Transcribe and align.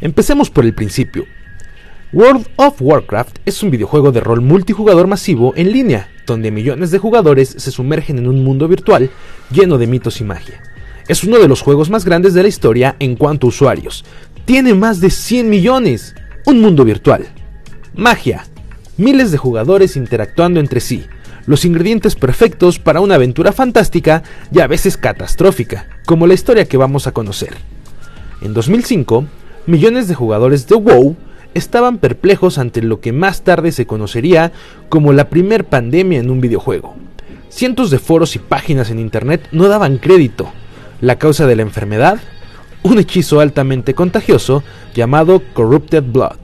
Empecemos 0.00 0.50
por 0.50 0.64
el 0.64 0.74
principio. 0.74 1.26
World 2.12 2.46
of 2.56 2.80
Warcraft 2.80 3.38
es 3.44 3.62
un 3.62 3.70
videojuego 3.70 4.12
de 4.12 4.20
rol 4.20 4.40
multijugador 4.40 5.08
masivo 5.08 5.52
en 5.56 5.72
línea, 5.72 6.08
donde 6.26 6.50
millones 6.50 6.90
de 6.90 6.98
jugadores 6.98 7.54
se 7.58 7.70
sumergen 7.70 8.18
en 8.18 8.28
un 8.28 8.44
mundo 8.44 8.68
virtual 8.68 9.10
lleno 9.50 9.76
de 9.76 9.86
mitos 9.86 10.20
y 10.20 10.24
magia. 10.24 10.62
Es 11.08 11.24
uno 11.24 11.38
de 11.38 11.48
los 11.48 11.62
juegos 11.62 11.90
más 11.90 12.04
grandes 12.04 12.32
de 12.34 12.42
la 12.42 12.48
historia 12.48 12.96
en 12.98 13.16
cuanto 13.16 13.46
a 13.46 13.48
usuarios. 13.48 14.04
Tiene 14.44 14.74
más 14.74 15.00
de 15.00 15.10
100 15.10 15.50
millones. 15.50 16.14
Un 16.46 16.60
mundo 16.60 16.84
virtual. 16.84 17.26
Magia. 17.94 18.44
Miles 18.96 19.30
de 19.30 19.38
jugadores 19.38 19.96
interactuando 19.96 20.60
entre 20.60 20.80
sí. 20.80 21.04
Los 21.46 21.64
ingredientes 21.64 22.14
perfectos 22.14 22.78
para 22.78 23.00
una 23.00 23.16
aventura 23.16 23.52
fantástica 23.52 24.22
y 24.52 24.60
a 24.60 24.66
veces 24.66 24.96
catastrófica, 24.96 25.88
como 26.06 26.26
la 26.26 26.34
historia 26.34 26.66
que 26.66 26.76
vamos 26.76 27.06
a 27.06 27.12
conocer. 27.12 27.56
En 28.40 28.54
2005, 28.54 29.26
millones 29.68 30.08
de 30.08 30.14
jugadores 30.14 30.66
de 30.66 30.76
WoW 30.76 31.14
estaban 31.52 31.98
perplejos 31.98 32.58
ante 32.58 32.82
lo 32.82 33.00
que 33.00 33.12
más 33.12 33.42
tarde 33.42 33.70
se 33.70 33.86
conocería 33.86 34.50
como 34.88 35.12
la 35.12 35.28
primer 35.28 35.66
pandemia 35.66 36.20
en 36.20 36.30
un 36.30 36.40
videojuego. 36.40 36.96
Cientos 37.50 37.90
de 37.90 37.98
foros 37.98 38.34
y 38.34 38.38
páginas 38.38 38.90
en 38.90 38.98
internet 38.98 39.46
no 39.52 39.68
daban 39.68 39.98
crédito. 39.98 40.50
La 41.00 41.16
causa 41.16 41.46
de 41.46 41.56
la 41.56 41.62
enfermedad, 41.62 42.18
un 42.82 42.98
hechizo 42.98 43.40
altamente 43.40 43.94
contagioso 43.94 44.62
llamado 44.94 45.42
Corrupted 45.52 46.02
Blood. 46.02 46.38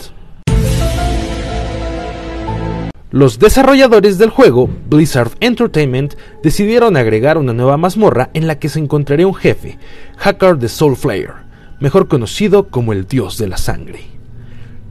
Los 3.10 3.38
desarrolladores 3.38 4.18
del 4.18 4.30
juego, 4.30 4.68
Blizzard 4.90 5.30
Entertainment, 5.38 6.14
decidieron 6.42 6.96
agregar 6.96 7.38
una 7.38 7.52
nueva 7.52 7.76
mazmorra 7.76 8.30
en 8.34 8.48
la 8.48 8.58
que 8.58 8.68
se 8.68 8.80
encontraría 8.80 9.26
un 9.26 9.34
jefe, 9.34 9.78
Hacker 10.16 10.58
the 10.58 10.68
Soul 10.68 10.96
Flare, 10.96 11.43
mejor 11.84 12.08
conocido 12.08 12.68
como 12.68 12.94
el 12.94 13.06
dios 13.06 13.36
de 13.36 13.46
la 13.46 13.58
sangre. 13.58 14.00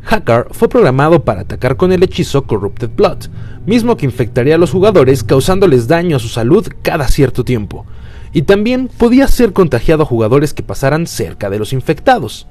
Hacker 0.04 0.46
fue 0.52 0.70
programado 0.70 1.24
para 1.24 1.42
atacar 1.42 1.76
con 1.76 1.92
el 1.92 2.04
hechizo 2.04 2.44
Corrupted 2.44 2.92
Blood, 2.96 3.30
mismo 3.66 3.98
que 3.98 4.06
infectaría 4.06 4.56
a 4.56 4.58
los 4.60 4.70
jugadores 4.70 5.24
causándoles 5.24 5.88
daño 5.88 6.18
a 6.18 6.20
su 6.20 6.28
salud 6.28 6.68
cada 6.84 7.08
cierto 7.08 7.44
tiempo, 7.44 7.88
y 8.32 8.44
también 8.44 8.90
podía 8.96 9.28
ser 9.28 9.54
contagiado 9.54 10.04
a 10.04 10.06
jugadores 10.06 10.54
que 10.54 10.62
pasaran 10.62 11.08
cerca 11.08 11.50
de 11.50 11.58
los 11.58 11.74
infectados. 11.74 12.46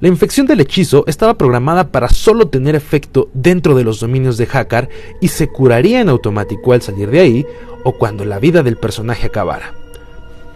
La 0.00 0.08
infección 0.08 0.46
del 0.46 0.60
hechizo 0.60 1.04
estaba 1.06 1.38
programada 1.38 1.90
para 1.90 2.10
solo 2.10 2.48
tener 2.48 2.74
efecto 2.74 3.30
dentro 3.32 3.74
de 3.74 3.84
los 3.84 3.98
dominios 3.98 4.36
de 4.36 4.44
Hacker 4.44 4.90
y 5.22 5.28
se 5.28 5.48
curaría 5.48 6.02
en 6.02 6.10
automático 6.10 6.74
al 6.74 6.82
salir 6.82 7.08
de 7.08 7.20
ahí 7.20 7.46
o 7.82 7.92
cuando 7.92 8.26
la 8.26 8.38
vida 8.38 8.62
del 8.62 8.76
personaje 8.76 9.26
acabara. 9.26 9.83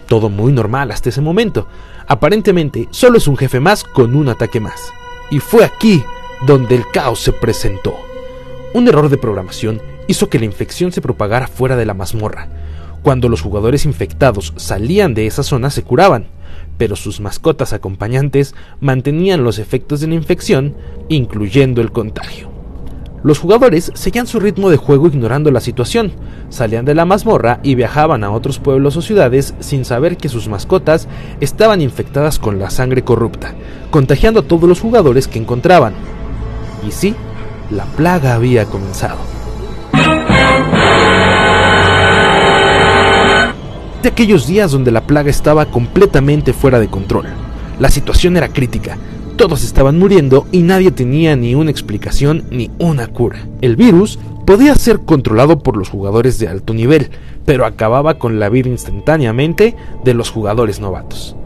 Todo 0.09 0.29
muy 0.29 0.51
normal 0.51 0.91
hasta 0.91 1.09
ese 1.09 1.21
momento. 1.21 1.67
Aparentemente, 2.07 2.87
solo 2.89 3.17
es 3.19 3.27
un 3.27 3.37
jefe 3.37 3.59
más 3.59 3.83
con 3.83 4.15
un 4.15 4.27
ataque 4.27 4.59
más. 4.59 4.91
Y 5.29 5.39
fue 5.39 5.63
aquí 5.63 6.03
donde 6.45 6.75
el 6.75 6.83
caos 6.91 7.19
se 7.19 7.31
presentó. 7.31 7.95
Un 8.73 8.87
error 8.87 9.09
de 9.09 9.17
programación 9.17 9.81
hizo 10.07 10.27
que 10.27 10.39
la 10.39 10.45
infección 10.45 10.91
se 10.91 11.01
propagara 11.01 11.47
fuera 11.47 11.75
de 11.75 11.85
la 11.85 11.93
mazmorra. 11.93 12.47
Cuando 13.03 13.29
los 13.29 13.41
jugadores 13.41 13.85
infectados 13.85 14.53
salían 14.57 15.13
de 15.13 15.27
esa 15.27 15.43
zona 15.43 15.69
se 15.69 15.83
curaban, 15.83 16.25
pero 16.79 16.95
sus 16.95 17.19
mascotas 17.19 17.71
acompañantes 17.71 18.55
mantenían 18.79 19.43
los 19.43 19.59
efectos 19.59 19.99
de 19.99 20.07
la 20.07 20.15
infección, 20.15 20.75
incluyendo 21.07 21.81
el 21.81 21.91
contagio. 21.91 22.48
Los 23.21 23.39
jugadores 23.39 23.91
seguían 23.95 24.27
su 24.27 24.39
ritmo 24.39 24.69
de 24.69 24.77
juego 24.77 25.07
ignorando 25.07 25.51
la 25.51 25.59
situación, 25.59 26.13
salían 26.49 26.85
de 26.85 26.95
la 26.95 27.03
mazmorra 27.03 27.59
y 27.63 27.75
viajaban 27.75 28.23
a 28.23 28.31
otros 28.31 28.59
pueblos 28.59 28.95
o 28.95 29.01
ciudades 29.01 29.53
sin 29.59 29.83
saber 29.83 30.15
que 30.15 30.29
sus 30.29 30.47
mascotas 30.47 31.07
estaban 31.41 31.81
infectadas 31.81 32.39
con 32.39 32.59
la 32.59 32.69
sangre 32.69 33.03
corrupta, 33.03 33.55
contagiando 33.91 34.39
a 34.39 34.43
todos 34.43 34.69
los 34.69 34.79
jugadores 34.79 35.27
que 35.27 35.39
encontraban. 35.39 35.93
Y 36.87 36.91
sí, 36.91 37.13
la 37.71 37.83
plaga 37.83 38.35
había 38.35 38.65
comenzado. 38.65 39.17
De 44.01 44.07
aquellos 44.07 44.47
días 44.47 44.71
donde 44.71 44.91
la 44.91 45.01
plaga 45.01 45.29
estaba 45.29 45.65
completamente 45.65 46.53
fuera 46.53 46.79
de 46.79 46.87
control. 46.87 47.25
La 47.79 47.89
situación 47.89 48.37
era 48.37 48.47
crítica, 48.47 48.97
todos 49.39 49.63
estaban 49.63 49.97
muriendo 49.97 50.47
y 50.51 50.63
nadie 50.63 50.91
tenía 50.91 51.37
ni 51.37 51.55
una 51.55 51.71
explicación 51.71 52.43
ni 52.51 52.69
una 52.77 53.07
cura. 53.07 53.47
El 53.61 53.77
virus 53.77 54.19
podía 54.45 54.75
ser 54.75 54.99
controlado 54.99 55.59
por 55.59 55.77
los 55.77 55.87
jugadores 55.87 56.39
de 56.39 56.49
alto 56.49 56.73
nivel, 56.73 57.09
pero 57.45 57.65
acababa 57.65 58.19
con 58.19 58.37
la 58.37 58.49
vida 58.49 58.67
instantáneamente 58.67 59.77
de 60.03 60.13
los 60.13 60.29
jugadores 60.29 60.81
novatos. 60.81 61.37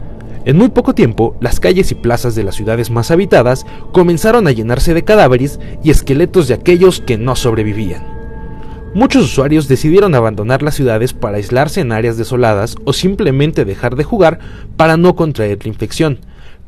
En 0.44 0.58
muy 0.58 0.70
poco 0.70 0.96
tiempo, 0.96 1.36
las 1.40 1.60
calles 1.60 1.92
y 1.92 1.94
plazas 1.94 2.34
de 2.34 2.42
las 2.42 2.56
ciudades 2.56 2.90
más 2.90 3.12
habitadas 3.12 3.64
comenzaron 3.92 4.48
a 4.48 4.50
llenarse 4.50 4.92
de 4.92 5.04
cadáveres 5.04 5.60
y 5.84 5.90
esqueletos 5.90 6.48
de 6.48 6.54
aquellos 6.54 7.00
que 7.00 7.16
no 7.16 7.36
sobrevivían. 7.36 8.02
Muchos 8.92 9.22
usuarios 9.22 9.68
decidieron 9.68 10.16
abandonar 10.16 10.62
las 10.62 10.74
ciudades 10.74 11.12
para 11.12 11.36
aislarse 11.36 11.80
en 11.80 11.92
áreas 11.92 12.16
desoladas 12.16 12.74
o 12.84 12.92
simplemente 12.92 13.64
dejar 13.64 13.94
de 13.94 14.02
jugar 14.02 14.40
para 14.76 14.96
no 14.96 15.14
contraer 15.14 15.58
la 15.62 15.68
infección, 15.68 16.18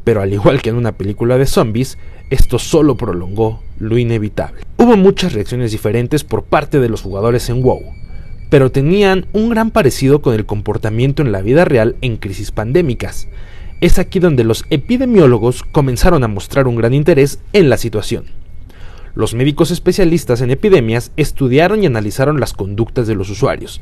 pero 0.07 0.23
al 0.23 0.33
igual 0.33 0.63
que 0.63 0.71
en 0.71 0.77
una 0.77 0.93
película 0.93 1.37
de 1.37 1.47
zombies, 1.47 1.99
esto 2.31 2.61
solo 2.61 2.97
prolongó 2.97 3.61
lo 3.81 3.99
inevitable. 3.99 4.63
Hubo 4.77 4.97
muchas 4.97 5.33
reacciones 5.33 5.73
diferentes 5.73 6.23
por 6.23 6.45
parte 6.45 6.79
de 6.79 6.89
los 6.89 7.03
jugadores 7.03 7.51
en 7.51 7.61
WoW, 7.61 7.83
pero 8.49 8.71
tenían 8.71 9.27
un 9.33 9.51
gran 9.51 9.73
parecido 9.73 10.23
con 10.23 10.35
el 10.35 10.47
comportamiento 10.47 11.23
en 11.23 11.33
la 11.33 11.43
vida 11.43 11.65
real 11.65 11.97
en 12.03 12.19
crisis 12.19 12.53
pandémicas. 12.53 13.27
Es 13.81 13.99
aquí 13.99 14.21
donde 14.21 14.45
los 14.45 14.65
epidemiólogos 14.71 15.65
comenzaron 15.65 16.23
a 16.23 16.29
mostrar 16.29 16.69
un 16.69 16.77
gran 16.77 16.95
interés 16.95 17.41
en 17.53 17.69
la 17.69 17.77
situación. 17.77 18.27
Los 19.17 19.33
médicos 19.33 19.71
especialistas 19.71 20.43
en 20.43 20.51
epidemias 20.51 21.11
estudiaron 21.17 21.83
y 21.83 21.87
analizaron 21.87 22.39
las 22.39 22.53
conductas 22.53 23.07
de 23.07 23.15
los 23.15 23.31
usuarios. 23.31 23.81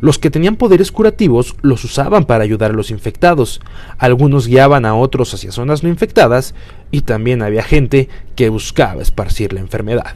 Los 0.00 0.20
que 0.20 0.30
tenían 0.30 0.54
poderes 0.54 0.92
curativos 0.92 1.56
los 1.60 1.82
usaban 1.82 2.24
para 2.24 2.44
ayudar 2.44 2.70
a 2.70 2.74
los 2.74 2.92
infectados, 2.92 3.60
algunos 3.98 4.46
guiaban 4.46 4.84
a 4.84 4.94
otros 4.94 5.34
hacia 5.34 5.50
zonas 5.50 5.82
no 5.82 5.88
infectadas 5.88 6.54
y 6.92 7.00
también 7.00 7.42
había 7.42 7.64
gente 7.64 8.08
que 8.36 8.48
buscaba 8.48 9.02
esparcir 9.02 9.52
la 9.52 9.58
enfermedad. 9.58 10.14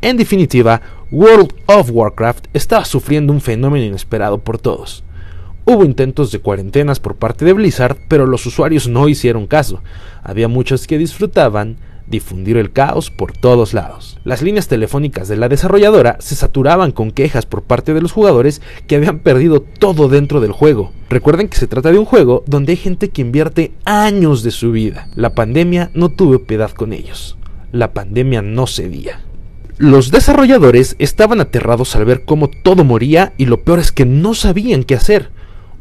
En 0.00 0.16
definitiva, 0.16 0.80
World 1.10 1.52
of 1.66 1.90
Warcraft 1.90 2.46
estaba 2.52 2.84
sufriendo 2.84 3.32
un 3.32 3.40
fenómeno 3.40 3.84
inesperado 3.84 4.38
por 4.38 4.58
todos. 4.58 5.02
Hubo 5.64 5.84
intentos 5.84 6.30
de 6.30 6.38
cuarentenas 6.38 7.00
por 7.00 7.16
parte 7.16 7.44
de 7.44 7.52
Blizzard, 7.52 7.96
pero 8.06 8.26
los 8.26 8.46
usuarios 8.46 8.86
no 8.86 9.08
hicieron 9.08 9.48
caso. 9.48 9.82
Había 10.22 10.46
muchos 10.46 10.86
que 10.86 10.98
disfrutaban 10.98 11.78
difundir 12.06 12.56
el 12.56 12.72
caos 12.72 13.10
por 13.10 13.32
todos 13.32 13.74
lados. 13.74 14.18
Las 14.24 14.42
líneas 14.42 14.68
telefónicas 14.68 15.28
de 15.28 15.36
la 15.36 15.48
desarrolladora 15.48 16.16
se 16.20 16.34
saturaban 16.34 16.92
con 16.92 17.10
quejas 17.10 17.46
por 17.46 17.62
parte 17.62 17.94
de 17.94 18.00
los 18.00 18.12
jugadores 18.12 18.62
que 18.86 18.96
habían 18.96 19.20
perdido 19.20 19.60
todo 19.62 20.08
dentro 20.08 20.40
del 20.40 20.52
juego. 20.52 20.92
Recuerden 21.08 21.48
que 21.48 21.58
se 21.58 21.66
trata 21.66 21.92
de 21.92 21.98
un 21.98 22.04
juego 22.04 22.44
donde 22.46 22.72
hay 22.72 22.76
gente 22.76 23.10
que 23.10 23.22
invierte 23.22 23.72
años 23.84 24.42
de 24.42 24.50
su 24.50 24.72
vida. 24.72 25.08
La 25.14 25.34
pandemia 25.34 25.90
no 25.94 26.08
tuvo 26.08 26.38
piedad 26.40 26.70
con 26.70 26.92
ellos. 26.92 27.36
La 27.72 27.92
pandemia 27.92 28.42
no 28.42 28.66
cedía. 28.66 29.20
Los 29.78 30.10
desarrolladores 30.10 30.94
estaban 30.98 31.40
aterrados 31.40 31.96
al 31.96 32.04
ver 32.04 32.24
cómo 32.24 32.48
todo 32.48 32.84
moría 32.84 33.32
y 33.36 33.46
lo 33.46 33.62
peor 33.62 33.78
es 33.78 33.90
que 33.90 34.04
no 34.04 34.34
sabían 34.34 34.84
qué 34.84 34.94
hacer. 34.94 35.30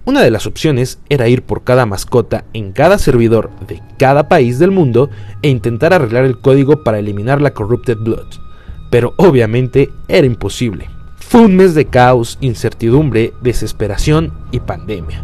Una 0.04 0.22
de 0.22 0.32
las 0.32 0.48
opciones 0.48 1.00
era 1.10 1.28
ir 1.28 1.44
por 1.44 1.64
cada 1.64 1.86
mascota 1.86 2.46
en 2.54 2.72
cada 2.72 2.98
servidor 2.98 3.52
de 3.68 3.84
cada 4.00 4.28
país 4.28 4.58
del 4.58 4.72
mundo 4.72 5.12
e 5.44 5.50
intentar 5.50 5.94
arreglar 5.94 6.26
el 6.26 6.40
código 6.40 6.84
para 6.84 6.98
eliminar 6.98 7.40
la 7.40 7.52
Corrupted 7.52 7.98
Blood, 7.98 8.26
pero 8.90 9.14
obviamente 9.18 9.92
era 10.08 10.26
imposible. 10.26 10.90
Fue 11.20 11.42
un 11.42 11.56
mes 11.56 11.76
de 11.76 11.86
caos, 11.86 12.40
incertidumbre, 12.42 13.34
desesperación 13.42 14.34
y 14.50 14.60
pandemia. 14.60 15.24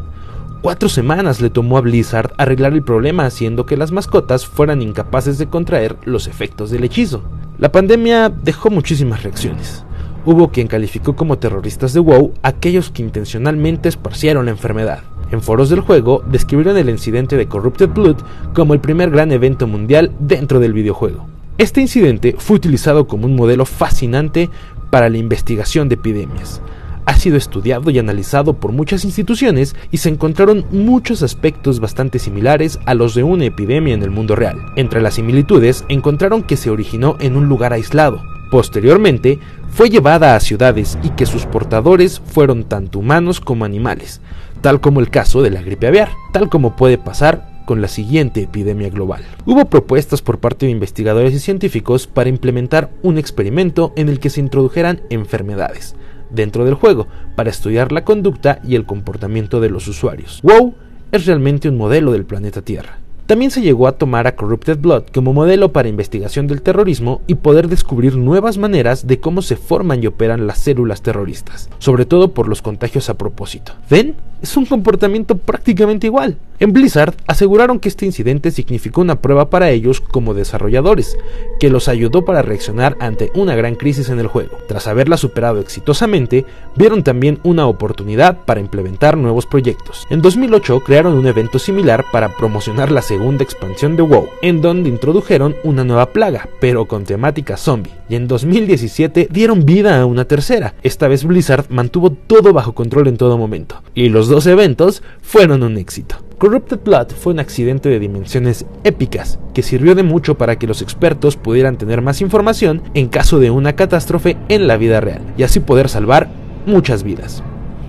Cuatro 0.62 0.90
semanas 0.90 1.42
le 1.42 1.50
tomó 1.50 1.80
a 1.80 1.82
Blizzard 1.82 2.34
arreglar 2.38 2.74
el 2.74 2.84
problema 2.84 3.26
haciendo 3.26 3.66
que 3.66 3.78
las 3.78 3.92
mascotas 3.92 4.46
fueran 4.46 4.84
incapaces 4.84 5.40
de 5.40 5.48
contraer 5.48 5.98
los 6.06 6.28
efectos 6.28 6.70
del 6.70 6.84
hechizo. 6.84 7.24
La 7.58 7.72
pandemia 7.72 8.30
dejó 8.30 8.70
muchísimas 8.70 9.24
reacciones 9.24 9.87
hubo 10.28 10.50
quien 10.50 10.68
calificó 10.68 11.16
como 11.16 11.38
terroristas 11.38 11.94
de 11.94 12.02
WoW 12.02 12.34
aquellos 12.44 12.92
que 12.92 13.02
intencionalmente 13.02 13.88
esparcieron 13.88 14.46
la 14.46 14.52
enfermedad. 14.52 15.00
En 15.32 15.42
foros 15.42 15.70
del 15.70 15.80
juego 15.80 16.22
describieron 16.30 16.76
el 16.76 16.90
incidente 16.90 17.38
de 17.38 17.48
Corrupted 17.48 17.90
Blood 17.90 18.18
como 18.54 18.74
el 18.74 18.82
primer 18.82 19.10
gran 19.10 19.32
evento 19.32 19.68
mundial 19.68 20.12
dentro 20.20 20.60
del 20.60 20.74
videojuego. 20.74 21.28
Este 21.58 21.80
incidente 21.80 22.36
fue 22.38 22.58
utilizado 22.58 23.08
como 23.08 23.26
un 23.26 23.38
modelo 23.38 23.66
fascinante 23.66 24.50
para 24.90 25.10
la 25.10 25.18
investigación 25.18 25.88
de 25.88 25.96
epidemias. 25.96 26.62
Ha 27.06 27.16
sido 27.16 27.38
estudiado 27.38 27.90
y 27.90 27.98
analizado 27.98 28.56
por 28.56 28.74
muchas 28.74 29.06
instituciones 29.06 29.78
y 29.92 29.98
se 29.98 30.10
encontraron 30.10 30.66
muchos 30.72 31.24
aspectos 31.24 31.80
bastante 31.80 32.20
similares 32.20 32.80
a 32.86 32.96
los 32.96 33.16
de 33.16 33.24
una 33.24 33.46
epidemia 33.46 33.94
en 33.94 34.04
el 34.04 34.12
mundo 34.12 34.36
real. 34.36 34.58
Entre 34.76 35.02
las 35.02 35.14
similitudes 35.14 35.86
encontraron 35.88 36.44
que 36.44 36.58
se 36.58 36.70
originó 36.70 37.16
en 37.22 37.38
un 37.38 37.48
lugar 37.48 37.72
aislado, 37.72 38.22
Posteriormente, 38.52 39.40
fue 39.70 39.90
llevada 39.90 40.36
a 40.36 40.40
ciudades 40.40 40.98
y 41.04 41.10
que 41.10 41.26
sus 41.26 41.46
portadores 41.46 42.22
fueron 42.26 42.64
tanto 42.64 43.00
humanos 43.00 43.40
como 43.40 43.66
animales, 43.66 44.22
tal 44.62 44.82
como 44.82 45.00
el 45.00 45.10
caso 45.10 45.42
de 45.42 45.52
la 45.52 45.62
gripe 45.62 45.88
aviar, 45.88 46.10
tal 46.32 46.50
como 46.50 46.76
puede 46.76 46.98
pasar 46.98 47.58
con 47.66 47.82
la 47.82 47.90
siguiente 47.90 48.42
epidemia 48.42 48.90
global. 48.90 49.24
Hubo 49.46 49.66
propuestas 49.66 50.22
por 50.22 50.40
parte 50.40 50.66
de 50.66 50.72
investigadores 50.72 51.34
y 51.34 51.40
científicos 51.40 52.08
para 52.08 52.30
implementar 52.30 52.90
un 53.04 53.18
experimento 53.18 53.92
en 53.98 54.08
el 54.08 54.20
que 54.20 54.30
se 54.30 54.40
introdujeran 54.40 55.02
enfermedades 55.10 55.96
dentro 56.30 56.66
del 56.66 56.76
juego 56.76 57.08
para 57.36 57.50
estudiar 57.50 57.92
la 57.92 58.04
conducta 58.04 58.60
y 58.64 58.76
el 58.76 58.86
comportamiento 58.86 59.60
de 59.60 59.70
los 59.70 59.88
usuarios. 59.88 60.40
WoW 60.44 60.76
es 61.12 61.26
realmente 61.26 61.70
un 61.70 61.78
modelo 61.78 62.12
del 62.12 62.26
planeta 62.26 62.62
Tierra. 62.62 63.00
También 63.28 63.52
se 63.52 63.62
llegó 63.62 63.88
a 63.90 63.98
tomar 63.98 64.26
a 64.26 64.38
Corrupted 64.38 64.80
Blood 64.80 65.04
como 65.14 65.34
modelo 65.34 65.74
para 65.74 65.90
investigación 65.90 66.48
del 66.48 66.62
terrorismo 66.62 67.22
y 67.28 67.36
poder 67.36 67.68
descubrir 67.68 68.16
nuevas 68.16 68.58
maneras 68.58 69.06
de 69.06 69.20
cómo 69.20 69.42
se 69.42 69.58
forman 69.58 70.02
y 70.02 70.08
operan 70.08 70.48
las 70.48 70.60
células 70.60 71.02
terroristas, 71.02 71.70
sobre 71.78 72.06
todo 72.06 72.34
por 72.34 72.48
los 72.48 72.62
contagios 72.62 73.10
a 73.10 73.18
propósito. 73.18 73.74
¿Ven? 73.90 74.16
Es 74.42 74.56
un 74.56 74.66
comportamiento 74.66 75.38
prácticamente 75.38 76.08
igual. 76.08 76.38
En 76.60 76.74
Blizzard 76.74 77.14
aseguraron 77.28 77.80
que 77.80 77.88
este 77.88 78.08
incidente 78.08 78.50
significó 78.50 79.02
una 79.02 79.22
prueba 79.22 79.52
para 79.52 79.70
ellos 79.70 80.02
como 80.02 80.34
desarrolladores, 80.34 81.16
que 81.60 81.70
los 81.70 81.88
ayudó 81.88 82.26
para 82.26 82.42
reaccionar 82.42 82.98
ante 83.00 83.32
una 83.36 83.56
gran 83.56 83.76
crisis 83.76 84.10
en 84.10 84.20
el 84.20 84.26
juego. 84.26 84.58
Tras 84.68 84.88
haberla 84.88 85.18
superado 85.18 85.60
exitosamente, 85.60 86.46
vieron 86.76 87.04
también 87.04 87.40
una 87.44 87.68
oportunidad 87.68 88.40
para 88.46 88.60
implementar 88.60 89.18
nuevos 89.18 89.46
proyectos. 89.46 90.08
En 90.10 90.24
2008 90.24 90.80
crearon 90.80 91.14
un 91.14 91.28
evento 91.28 91.60
similar 91.60 92.06
para 92.12 92.36
promocionar 92.36 92.92
la 92.92 93.04
segunda 93.04 93.44
expansión 93.44 93.96
de 93.96 94.02
WoW, 94.02 94.28
en 94.42 94.62
donde 94.62 94.90
introdujeron 94.90 95.56
una 95.64 95.84
nueva 95.84 96.08
plaga, 96.08 96.50
pero 96.60 96.86
con 96.86 97.04
temática 97.04 97.56
zombie. 97.56 97.94
Y 98.10 98.16
en 98.16 98.28
2017 98.28 99.28
dieron 99.30 99.64
vida 99.66 100.02
a 100.02 100.06
una 100.06 100.26
tercera. 100.26 100.74
Esta 100.82 101.08
vez 101.08 101.24
Blizzard 101.24 101.66
mantuvo 101.70 102.12
todo 102.12 102.52
bajo 102.52 102.74
control 102.74 103.08
en 103.10 103.18
todo 103.18 103.38
momento. 103.38 103.84
Y 103.94 104.10
los 104.28 104.44
dos 104.44 104.48
eventos 104.48 105.04
fueron 105.22 105.64
un 105.64 105.78
éxito. 105.78 106.18
Corrupted 106.38 106.80
Blood 106.84 107.12
fue 107.18 107.32
un 107.32 107.40
accidente 107.40 107.88
de 107.88 107.98
dimensiones 107.98 108.66
épicas 108.84 109.40
que 109.54 109.64
sirvió 109.64 109.96
de 109.96 110.04
mucho 110.04 110.38
para 110.38 110.60
que 110.60 110.68
los 110.68 110.82
expertos 110.82 111.38
pudieran 111.38 111.78
tener 111.78 112.02
más 112.02 112.20
información 112.20 112.82
en 112.94 113.08
caso 113.08 113.40
de 113.40 113.52
una 113.52 113.78
catástrofe 113.78 114.36
en 114.50 114.68
la 114.68 114.76
vida 114.76 115.00
real 115.00 115.22
y 115.38 115.44
así 115.44 115.62
poder 115.62 115.88
salvar 115.88 116.28
muchas 116.66 117.04
vidas. 117.04 117.42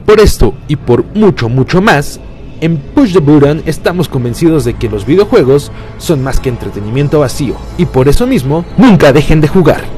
Por 0.06 0.20
esto 0.20 0.54
y 0.68 0.76
por 0.76 1.04
mucho, 1.16 1.48
mucho 1.48 1.82
más, 1.82 2.20
en 2.60 2.76
Push 2.76 3.14
the 3.14 3.18
Button 3.18 3.64
estamos 3.66 4.08
convencidos 4.08 4.64
de 4.64 4.74
que 4.74 4.88
los 4.88 5.04
videojuegos 5.04 5.72
son 5.96 6.22
más 6.22 6.38
que 6.38 6.50
entretenimiento 6.50 7.18
vacío 7.18 7.56
y 7.78 7.86
por 7.86 8.06
eso 8.06 8.28
mismo 8.28 8.64
nunca 8.76 9.12
dejen 9.12 9.40
de 9.40 9.48
jugar. 9.48 9.97